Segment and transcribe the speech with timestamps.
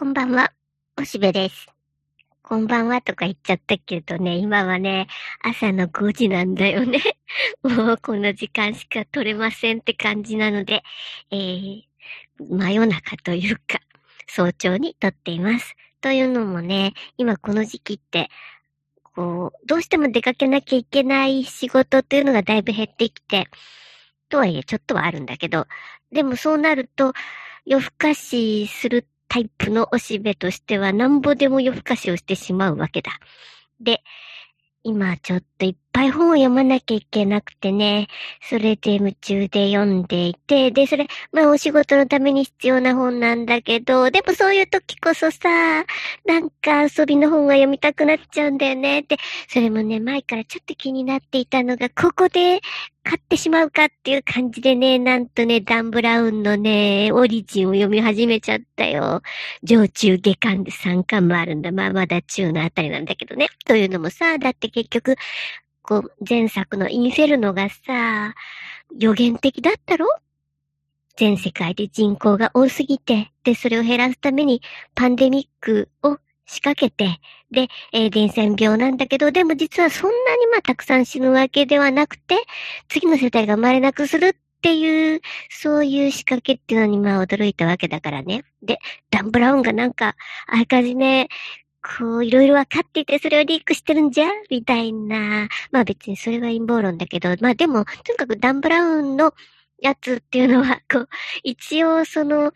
[0.00, 0.50] こんばんは、
[0.98, 1.68] おしべです。
[2.42, 5.08] こんばんはとか言っちゃったけどね、今はね、
[5.42, 7.02] 朝の5時なんだよね。
[7.62, 10.82] もうこの時間しか取れませんって感じなので、
[11.30, 11.82] えー、
[12.38, 13.82] 真夜中というか、
[14.26, 15.76] 早朝に撮っています。
[16.00, 18.30] というのもね、今この時期って、
[19.02, 23.48] こう、どうしても出かけなきゃいけない仕事というのがだいぶ減ってきて、
[24.30, 25.66] とはいえちょっとはあるんだけど、
[26.10, 27.12] でもそうなると、
[27.66, 33.12] 夜更かしするタイプのおしべとしては、なんぼでも夜更かしをしてしまうわけだ。
[33.80, 34.02] で、
[34.82, 38.08] 今ちょっといっぱい本を読まなきゃいけなくてね、
[38.42, 45.48] それで夢中で読んでいて、で、それ、まあお仕事のために必要な本なんだけど、でもそういう時こそさ、
[46.24, 49.16] なんか遊びの本が読みたくなっちゃうんだよねって、
[49.48, 52.60] それもね、前からちょっと気になっていたのが、ここで
[53.02, 59.22] 買ってしまうかっていう感じでね、なんとね、ダン・ブラウンのね、オリジンを読み始めちゃったよ。
[59.62, 61.72] 上中下巻で3巻もあるんだ。
[61.72, 63.48] まあまだ中のあたりなんだけどね。
[63.66, 65.16] というのもさ、だって結局、
[65.82, 68.34] こ、前作のインフェルノがさ、
[68.98, 70.06] 予言的だったろ？
[71.16, 74.62] 全世界で人口が多すぎて、で、それを減らすために
[74.94, 82.36] パンデミックを仕掛けて、で、えー、伝染病なんだけど、でも実はそんなにまあたくさん死ぬわけではなくて、
[82.88, 88.44] 次の世代が生まれなくするっていう、そういう仕掛けっていうのにまあ驚いたわけだからね。
[88.62, 88.78] で、
[89.10, 91.28] ダン・ブラウンがなんか、あらかじめ、
[91.82, 94.26] こう、いろいろ分かっていて、それをリークしてるんじゃ？
[94.50, 95.48] みたいな。
[95.70, 99.32] まあ別にそれは陰謀論だけど、まあでも、とにかくダン・ブラウンの
[99.80, 101.08] やつっていうのは、こう、
[101.42, 102.52] 一応その、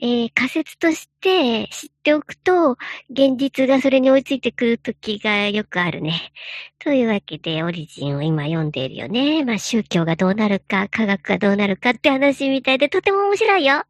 [0.00, 2.72] えー、仮説として知っておくと、
[3.10, 6.32] 現実がそれに追いついてくる時がよくあるね。
[6.78, 9.44] というわけで、オリジンを今読んでいるよね。
[9.44, 13.82] まあ、宗教がどうなるか、科学がどうなるかって話みたいで、とても面白いよ。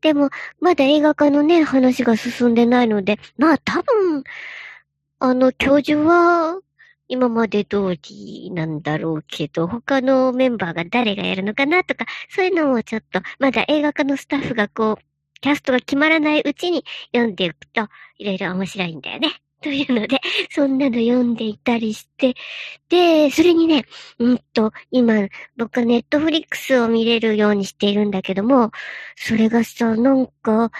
[0.00, 0.30] でも、
[0.60, 4.24] まだ映画化のね、話が進んでないので、まあ多分、
[5.20, 6.58] あの、教授は、
[7.12, 15.04] 今まで通りなんだろうけど、他のメンバーが誰がやるのかなとか、そういうのもちょっと、まだ映画化のスタッフがこう、
[15.42, 19.28] キャストが決まらないうちに読んでいくと、いろいろ面白いんだよね。
[19.60, 22.34] というので、そんなの読んでいたりして、
[22.88, 23.84] で、それにね、
[24.18, 28.70] うんと、今、僕はネットフリックスを見れるようにしているんだけども、
[29.16, 30.70] それがさ、なんか、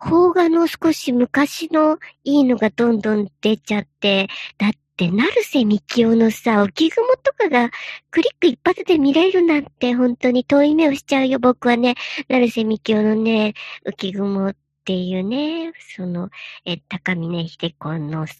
[0.00, 4.26] 邦画の少し昔のいいのがどんどん出ちゃって、
[4.58, 4.72] だっ、
[5.08, 7.70] 成瀬みきおのさ、浮雲とかが
[8.10, 11.94] クリック一発で見れるなんて本当に遠い目をしちゃうよ、僕はね。
[12.28, 13.54] 成瀬みきおのね、
[13.86, 16.30] 浮雲っていうね、その、
[16.64, 18.34] え、高峰秀子のさ、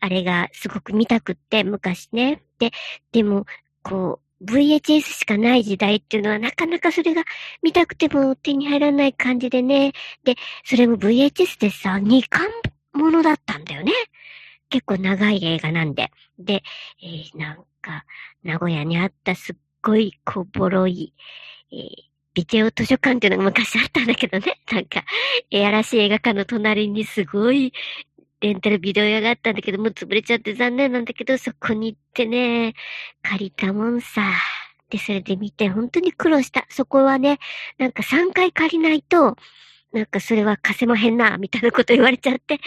[0.00, 2.42] あれがすごく見たくって、昔ね。
[2.58, 2.70] で、
[3.12, 3.46] でも、
[3.82, 7.22] こう、VHS しかない時代っていうのはなかなかそれが
[7.62, 9.92] 見たくても手に入らない感じでね。
[10.24, 12.48] で、それも VHS でさ、2巻
[12.92, 13.92] ものだったんだよね。
[14.72, 16.10] 結構長い映画なんで。
[16.38, 16.62] で、
[17.02, 18.06] えー、なんか、
[18.42, 21.12] 名古屋にあったすっごい小ボロい、
[21.70, 21.78] えー、
[22.32, 24.60] ビデオ図書館っていうのが昔あったんだけどね。
[24.72, 25.04] なんか、
[25.50, 27.74] やらしい映画館の隣にすごい
[28.40, 32.72] レンタルビデオ屋があったんだけど、もう潰れちゃって残念なんだけど、そこに行ってね、
[33.22, 34.22] 借りたもんさ。
[34.88, 36.64] で、それで見て、本当に苦労した。
[36.70, 37.38] そこはね、
[37.76, 39.36] なんか3回借りないと、
[39.92, 42.60] なんかそれは貸せまへんな、みたいなこと言われちゃって、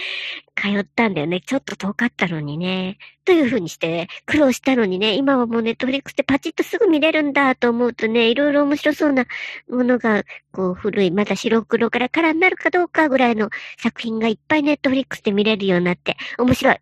[0.56, 1.42] 通ったんだよね。
[1.42, 2.98] ちょっと遠かったのにね。
[3.26, 9.26] という風にして、苦労したのにね、今はもうネットフリックスでパチッとすぐ見れるんだと思うとね、いろいろ面白そうな
[9.70, 13.50] ものが、こう古い、まだ白黒からカラーになるかどうかぐらいの
[13.80, 16.78] 作品がいっぱいネットフリックスで見れるようになって、面白い。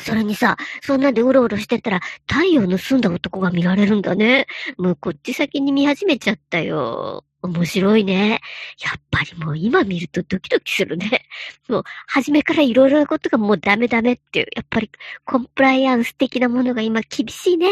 [0.00, 4.46] それにさ、そんなんでうろうろしてたら、太陽盗んだ男が見られるんだね。
[4.78, 7.24] もうこっち先に見始めちゃったよ。
[7.40, 8.40] 面白いね。
[8.82, 11.24] やっぱりもう今見るとドキドキするね。
[11.68, 14.90] もう初めからいろいろなことがもうダメダメっていう、やっぱり
[15.24, 17.68] コンプライアンス的なものが今厳しいね。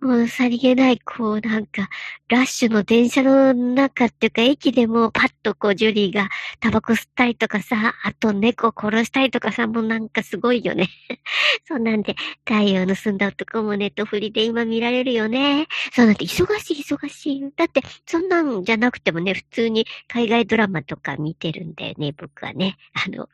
[0.00, 1.88] もうさりげない、こうなんか、
[2.28, 6.28] ラッシュの電車の中っていうか駅でもパッとこうジュリーが
[6.60, 10.88] タバコ吸ったりとかさ、あと猫殺したりとかさ、もうなんかすごいよね。
[11.66, 15.68] そうなんで、太陽盗んだ男もネットフリで今見られるよね。
[15.92, 17.52] そうなんて忙しい忙しい。
[17.56, 22.76] だって、そんなんじゃななくてもね、普通に海外ドラマとか見てるんだよね、僕はね。
[22.94, 23.28] あの、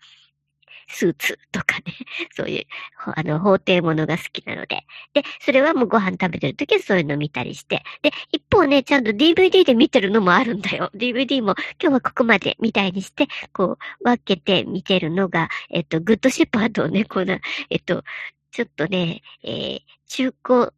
[0.89, 1.95] スーツとかね、
[2.37, 2.67] そういう、
[3.15, 4.85] あの、法廷ものが好きなので。
[5.15, 7.85] で、それはもうご飯食べてるときはそういうの見たりして。
[8.03, 10.91] で、一方ね、ちゃんと DVD で見てるのもあるんだよ。
[10.95, 17.41] DVD も今日はここまでみたいにして、こう、分けて見てるのが、えっと、グッドシェパードをね、こうな、
[17.71, 18.03] えっと、
[18.51, 20.73] ちょっとね、えー、中古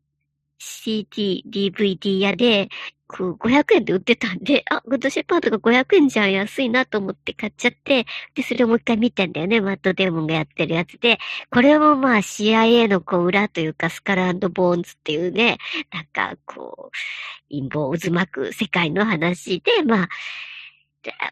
[0.58, 2.68] CD、DVD 屋で、
[3.08, 11.18] こう、500円で売ってたんで、あ、グッドシェパードが500円じゃ、安いなと思って買っちゃって、で、それをもう一回見たんだよね、マットデーモンがやってるやつで、
[11.50, 15.58] これもまあ CIA のこう、裏というか、スカラボーンズっていうね、
[15.92, 20.08] なんかこう、陰謀渦巻く世界の話で、まあ、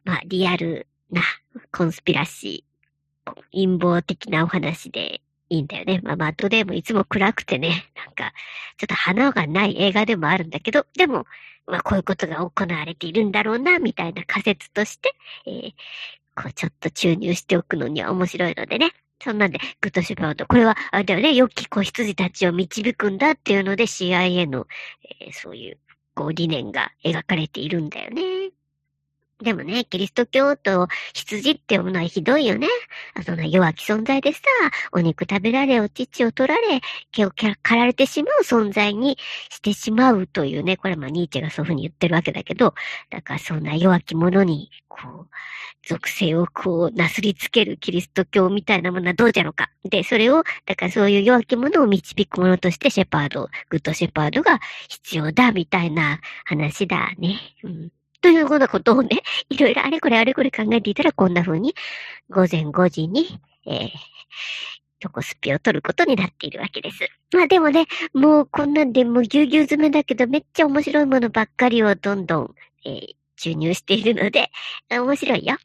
[0.04, 1.22] まあ、リアルな
[1.72, 6.00] コンスピラシー、陰謀的なお話で、いいんだよね。
[6.02, 8.32] まあ、マットデーもいつも暗くてね、なんか、
[8.78, 11.26] ちょっと花がない映画でもあるんだけど、でも、
[11.66, 15.14] まあ、こういうことが行われているんだろうな、みたいな仮説として、
[15.46, 15.72] えー、
[16.34, 18.92] こう、ちょっと注入しておくのには面白いのでね。
[19.22, 20.46] そんなんで、グッドシュバード。
[20.46, 24.66] これは、あれだよね、良き子羊たちを導くんだっていうので CIA の、
[25.20, 25.78] えー、そういう、
[26.14, 28.53] こう、理念が描かれているんだよね。
[29.42, 32.68] でもね、キリスト教と羊って読むのはひどいよね。
[33.26, 34.40] そんな弱き存在でさ、
[34.92, 39.18] お肉食べられ、お乳を取られ、毛を刈られてしまう存在に
[39.50, 42.74] してしまうというね、これまあニーチェがそういうふうに言ってるわけだけど、
[43.10, 45.28] だからそんな弱き者に、こう、
[45.86, 49.70] 属性をこう、なすりつけるキリスト教みたいなものはどうじゃろうか。
[49.84, 57.40] で、それを、だからそういう弱き者を導く者としてシェパード、グッドシェパードが必要だ、みたいな話だね。
[57.64, 57.90] うん
[58.24, 61.74] というようなことをね、 いろいろあれこれあれこれ考えていたらこんな風に
[62.30, 63.90] 午前5時に、えー、
[64.98, 67.06] チョコスピを取ることになっているわけです。
[67.34, 67.84] まあでもね、
[68.14, 72.54] もうこんなんでもうぎゅうぎゅう詰めだけどめっちゃ面白いものばっかりをどんどん、
[72.86, 74.50] えー、注入しているので、
[74.88, 75.58] 面白いよ。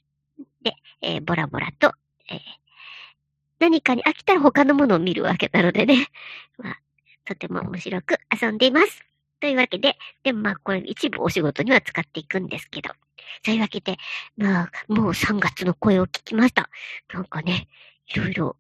[0.62, 1.94] で、えー、ボラボラと、
[2.30, 2.40] えー、
[3.60, 6.08] 何かに飽きたら他のものを見るわけなのでね。
[6.58, 6.80] まあ、
[7.24, 9.09] とても面白く遊んでいます。
[9.40, 12.92] というわけで、でもまあこれ一部お仕事には使っていくんですけど。
[13.46, 13.98] そういうわけで、
[14.38, 16.70] まあ、もう3月の声を聞きました。
[17.14, 17.68] なんかね、
[18.08, 18.56] いろいろ、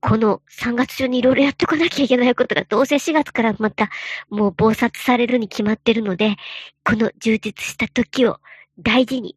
[0.00, 3.90] この3月中にいろいろやってこなきゃいけないことが、どうせ4月からまた、
[4.30, 6.36] もう暴殺されるに決まってるので、
[6.84, 8.40] この充実した時を
[8.78, 9.36] 大事に、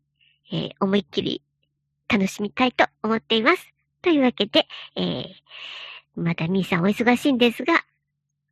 [0.52, 1.42] えー、思いっきり
[2.08, 3.74] 楽しみたいと思っています。
[4.02, 5.28] というわけで、えー、
[6.16, 7.84] まだみーさんお忙しいんですが、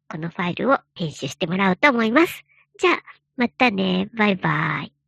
[0.10, 2.44] このファイルを編集してもらおうと思います。
[2.80, 3.04] じゃあ、
[3.38, 4.10] またね。
[4.18, 4.99] バイバイ。